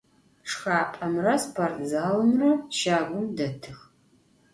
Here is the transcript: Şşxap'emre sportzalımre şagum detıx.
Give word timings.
Şşxap'emre 0.49 1.35
sportzalımre 1.43 2.51
şagum 2.77 3.25
detıx. 3.37 3.79